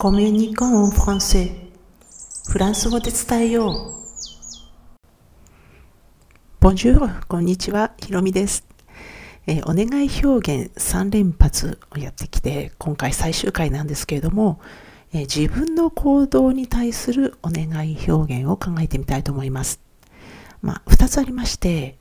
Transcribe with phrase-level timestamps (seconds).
[0.00, 1.50] コミュニコンフランセ
[2.48, 3.94] フランス語で伝えよう。
[6.60, 8.64] ボンジュール、こんにちは、ひろみです。
[9.48, 14.60] えー、お願い表現3連発をやってきて、今回最終回なんですけれども、
[15.12, 19.80] えー、自分の行動に対するお願い表現を考えてみたいと思います。
[20.62, 21.98] まあ、2つありまして、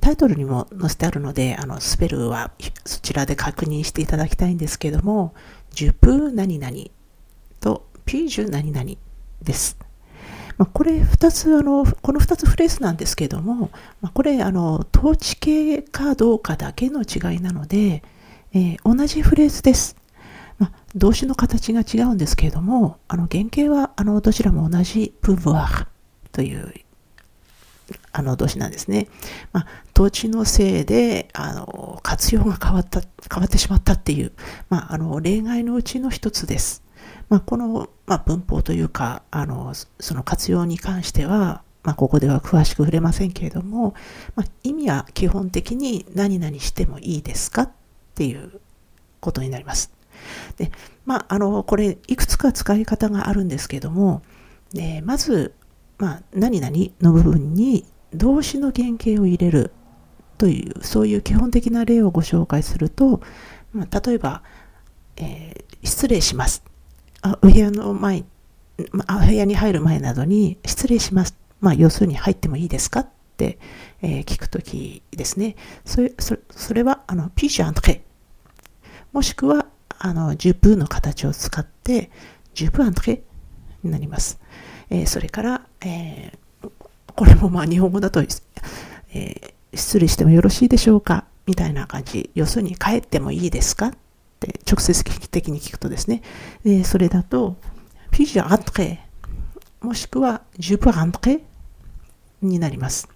[0.00, 2.50] タイトルにも載せてあるので、あの、スペルは
[2.84, 5.34] そちらで確認していただきたいんですけども、
[5.70, 6.95] ジュプ何々
[8.06, 8.92] ピージュ何々
[9.42, 9.76] です。
[10.56, 13.70] まあ、これ2つ、あの、この2つフレーズなんですけども、
[14.00, 18.02] まあ、これ、あの、統治系かどうかだけの違いなので、
[18.54, 19.96] えー、同じフレーズです。
[20.58, 25.86] まあ、動詞の形が違うんですけれども、あの原型はあのどちらも同じプーブワー
[26.32, 26.72] という
[28.12, 29.08] あの動詞なんですね。
[29.52, 34.32] まあ、土地のせいで、あの、活用が変わった、変わってしまったっていう、
[34.70, 36.82] まあ、あの、例外のうちの一つです。
[37.28, 43.94] まあ、この、まあ、文法というか、あの、その活用に関しては、まあ、ここでは詳しく触れませんけれども、
[44.34, 47.70] まあ、意味は基本的に何々してもいいですかっ
[48.14, 48.60] ていう
[49.20, 49.92] ことになります。
[50.56, 50.72] で、
[51.04, 54.22] まあ、あの、これ、いくつか使い方があるんですけども、
[54.72, 55.54] でまず、
[55.98, 59.72] まあ、何々の部分に動詞の原型を入れる
[60.38, 63.20] という、そういう基本的な例をご紹介すると、
[63.72, 64.42] まあ、例えば、
[65.16, 66.62] えー、失礼します。
[67.30, 68.24] あお部屋の前、
[69.06, 71.36] あ、お部屋に入る前などに、失礼します。
[71.60, 73.58] まあ、要するに入ってもいいですかって、
[74.00, 75.56] えー、聞くときですね。
[75.84, 78.02] それ、それそれは、あの、ピージュアントレ。
[79.12, 79.66] もしくは、
[79.98, 82.10] あの、ジュプの形を使って、
[82.54, 83.22] ジュプアントレ
[83.82, 84.38] になります。
[84.90, 86.70] えー、それから、えー、
[87.14, 91.24] これもまあ日本語だと、えー、失礼してもよろしいでしょうか？
[91.46, 92.30] みたいな感じ。
[92.34, 93.92] 要するに帰ってもいいですか？
[94.70, 96.22] 直接的に聞くとですね。
[96.64, 97.56] えそれだと、
[98.10, 98.98] puis je rentre
[99.80, 101.42] もしくは je peux rentrer
[102.42, 103.08] になります。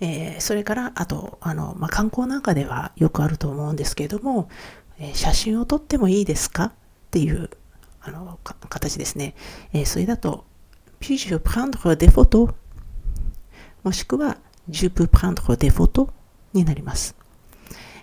[0.00, 4.48] えー、それから、あと、あの、まあ、観光なんかではよくあると思うんですけれども、
[4.98, 6.66] えー、写真を撮ってもいいですか？
[6.66, 6.72] っ
[7.10, 7.50] ていう
[8.00, 9.34] あの形ですね。
[9.72, 10.44] えー、それだと、
[11.00, 12.54] puis-je prendre des photos?
[13.82, 14.38] もしくは、
[14.70, 16.10] je peux prendre des photos?
[16.54, 17.14] になります。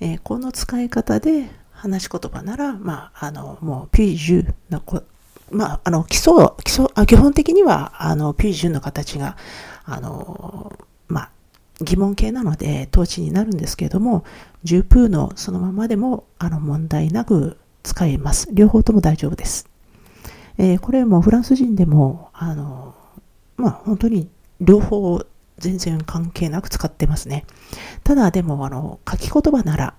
[0.00, 5.02] えー、この使い方で話し言葉なら、まあ、あの、もう、puis-je のこ、
[5.50, 6.32] まあ、あの、基礎、
[6.62, 9.36] 基礎、基本的には、あの、puis-je の形が、
[9.84, 11.30] あの、まあ、
[11.80, 14.24] 疑問形なので、統治になるんですけれども、
[14.64, 18.48] 10プーのそのままでも、あの、問題なく使えます。
[18.52, 19.66] 両方とも大丈夫です。
[20.58, 22.94] えー、これもフランス人でも、あの、
[23.56, 24.28] まあ本当に
[24.60, 25.24] 両方
[25.58, 27.46] 全然関係なく使ってますね。
[28.04, 29.94] ただでも、あの、書き言葉なら、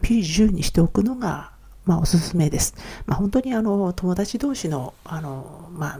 [0.00, 1.52] P10 にしておくのが、
[1.84, 2.74] まあおすすめです。
[3.06, 5.98] まあ本当にあの、友達同士の、あの、まあ、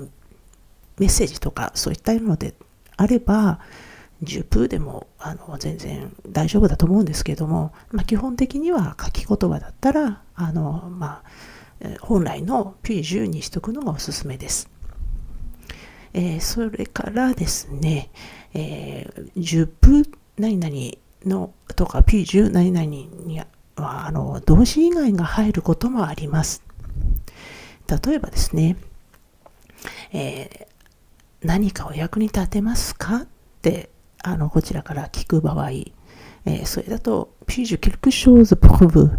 [0.98, 2.54] メッセージとかそういったので
[2.96, 3.60] あれば、
[4.22, 11.22] 10プでもあの全然大丈夫だと思うんですけども、まあ、基本的には書き言葉だったらあの、ま
[11.82, 14.70] あ、本来の P10 にしとくのがおすすめです。
[16.14, 18.10] えー、それからですね、
[18.54, 20.06] えー、10分
[20.38, 20.74] 何々
[21.26, 23.42] のとか P10 何々に
[23.86, 26.62] はあの動詞以外が入ることもあります。
[27.88, 28.76] 例えばですね、
[30.12, 33.16] えー、何かお役に立てますか？
[33.16, 33.26] っ
[33.62, 33.90] て
[34.22, 39.18] あのこちらから聞く場合、えー、それだと、ピージュ・ケルク・ショーズ・プロブ。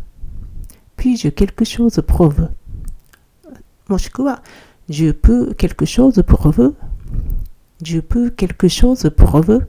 [0.95, 2.56] ピージュ・ケルク・ショーズ・プロブ。
[3.88, 4.44] もしくは、
[4.89, 6.75] ジュプ・ケルク・ショーズ・プロブ。
[7.79, 9.67] ジュプ・ケルク・ショーズ・プロブ。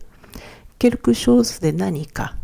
[0.79, 2.37] ケルク・ショーズで何か。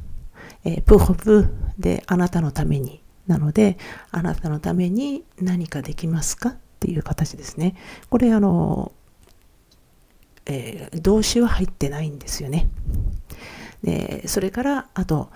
[0.65, 1.49] えー、プロブ。
[1.79, 3.03] であなたのために。
[3.27, 3.79] なので
[4.11, 7.75] あなたのために何かできますかっていう形ですね。
[8.11, 8.93] これあの、
[10.45, 12.69] えー、動詞は入ってないんですよね。
[13.83, 15.31] でそれからあと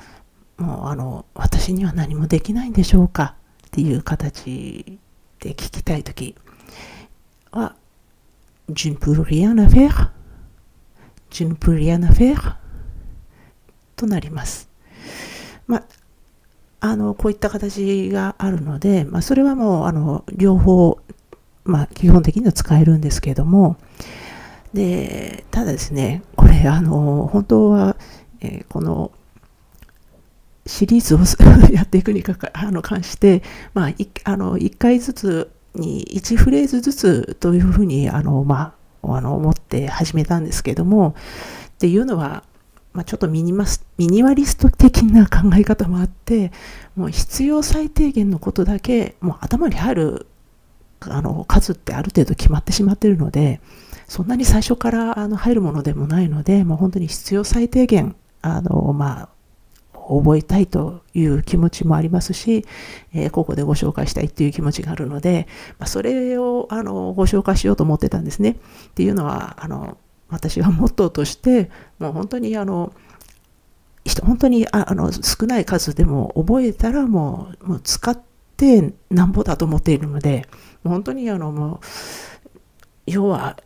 [0.58, 3.36] もうあの私には何もできないんでしょうか
[3.68, 4.98] っていう形
[5.40, 6.34] で聞きたいとき
[7.52, 7.76] は、
[8.70, 10.10] je ne peux rien faire,
[11.30, 12.56] je ne peux rien faire
[13.96, 14.68] となります。
[15.66, 15.84] ま
[16.80, 20.98] あ、の、こういった形があるので、まあ、それはもう、あの、両方、
[21.64, 23.76] まあ、基本的には使えるんですけれども、
[24.72, 27.96] で、ただですね、これ、あの、本当は、
[28.40, 29.10] えー、この、
[30.66, 31.18] シリーズを
[31.72, 33.42] やっていくにかかあの関して、
[33.72, 41.14] まあ、あの1回ずつに1フレーズずつというふうにあの、まあ、あの思って始めたんですけども。
[41.78, 42.42] っていうのは、
[42.92, 46.52] まあ、ちょっとミニマスミニマリスト的な考え方もあって
[46.96, 50.26] もう必要最低限のことだけもう頭に入る
[51.00, 53.60] あの数ってある程度決まってしまっているので
[54.06, 59.28] そんなに最初からあの入るものでもないのでもう本当に必要最低限あの、まあ、
[60.08, 62.64] 覚えたいという気持ちもありますし、
[63.12, 65.46] えー、ここでご紹介したいという気持ちがあるので、
[65.78, 68.50] まあ、それをあのご紹介しようと思ってたんですね。
[68.50, 68.56] っ
[68.94, 69.98] ていうのはあの
[70.28, 72.92] 私はモットーとしてもう本当にあの
[74.24, 78.18] 本当にあの少ない数でも覚えたらもうもう使っ
[78.56, 80.46] てなんぼだと思っているので
[80.84, 81.80] 本当にあのもう
[83.06, 83.56] 要は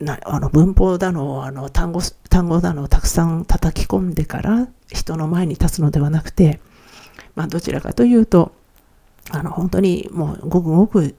[0.00, 6.60] なあの文法だのあの単語単語だのをたくさん叩き込んでから人の前に立つのではなくて、
[7.34, 8.52] まあ、どちらかというと
[9.30, 11.14] あの本当にもうごくごく、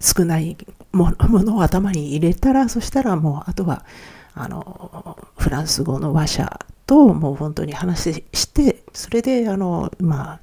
[0.00, 0.56] 少ない
[0.92, 3.84] ものを頭に入れたらそしたらもうあとは
[4.34, 10.40] あのフランス語の話者ともう本当に話してそれであのまあ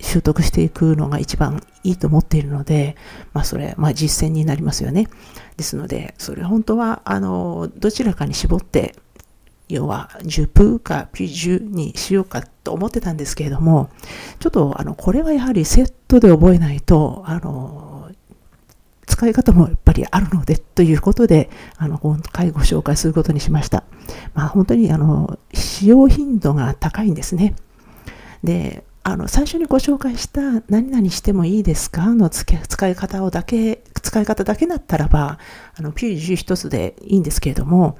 [0.00, 2.96] 習得していくのが一番いいと思っているので、
[3.32, 5.08] まあそれ、まあ実践になりますよね。
[5.56, 8.94] ですので、それ本当は、あの、どちらかに絞って、
[9.68, 13.90] 要は、10プーかピジュにしようかと思ってたんですけれども、
[14.38, 17.85] ちょっと、あの、これはやはりセットで覚えないと、あの、
[19.06, 23.84] 使い方もやっぱりあるので、ということで、あの、今回ご紹介することにしました。
[24.34, 27.54] まあ本当に、あの、使用頻度が高いんですね。
[28.44, 32.12] で、あの最初にご紹介した何々してもいいですか？
[32.14, 35.38] の使い方をだけ、使い方だけだったらば、
[35.76, 37.98] あの、ピュージュ一つでいいんですけれども、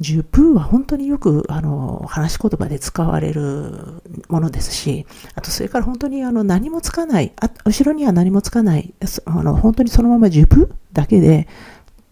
[0.00, 8.94] ジュプーは本当によくあの話し言葉で使われるものですし、あとそれから本当にあの何もつかない、あ後ろには何もつかない、
[9.26, 11.48] あの本当にそのままジュプーだけで、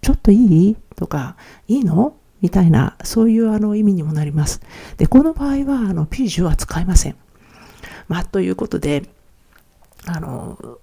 [0.03, 0.37] ちょっとい
[0.71, 1.37] いとか、
[1.67, 2.15] いいの？
[2.41, 4.61] みたいな、そういうあの意味にもなります。
[4.97, 7.17] で、この場合はあのピージュは使いません。
[8.07, 9.09] まあ、ということで、
[10.07, 10.79] あの、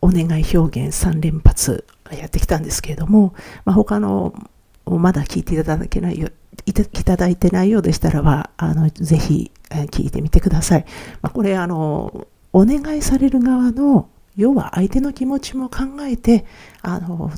[0.00, 4.34] お願い表現3連発やってきたんですけれども、まあ、他の
[4.86, 6.28] まだ聞いていただけないよ
[6.66, 10.84] いただいてないようでしたらば、あの、ぜひ聞いてみてください。
[11.20, 16.44] まあ、これ、あの、お願いされる側の、要は相手の気持ちも考えて、
[16.82, 17.32] あの、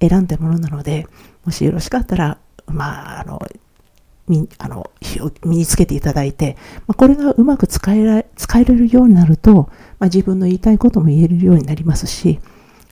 [0.00, 1.06] 選んだものなので、
[1.44, 3.40] もしよろしかったら、まあ、あの、
[4.58, 4.90] あの
[5.44, 6.56] 身につけていただいて、
[6.86, 9.68] まあ、これがうまく使えら使えるようになると、ま
[10.00, 12.40] あ、自分の言いたいことも言えるようになりますし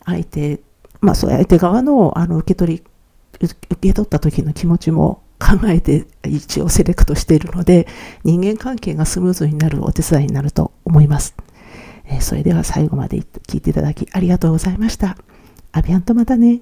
[0.04, 0.60] 相手、
[1.00, 2.84] まあ、そう相手側のあの受け取り
[3.40, 7.88] 受け取った時の気持ちも考えて一応セレクトしているので
[8.24, 11.34] 人間関係がスムーズになるお手伝いになると思います。
[12.04, 15.16] えそれでは最後まで聞いていただきありがとうございました。
[15.72, 16.60] アビアンとまたね。